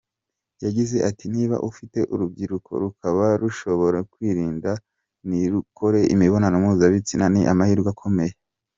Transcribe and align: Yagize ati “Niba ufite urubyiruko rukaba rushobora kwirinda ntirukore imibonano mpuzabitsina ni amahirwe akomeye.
Yagize 0.65 0.97
ati 1.09 1.25
“Niba 1.33 1.55
ufite 1.69 1.99
urubyiruko 2.13 2.69
rukaba 2.83 3.25
rushobora 3.41 3.99
kwirinda 4.11 4.71
ntirukore 5.27 5.99
imibonano 6.13 6.55
mpuzabitsina 6.63 7.25
ni 7.33 7.41
amahirwe 7.53 7.89
akomeye. 7.95 8.33